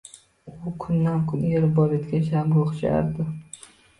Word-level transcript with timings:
U 0.69 0.71
kundan-kun 0.83 1.43
erib 1.49 1.75
borayotgan 1.81 2.25
shamga 2.31 2.63
o`xshardi 2.65 3.29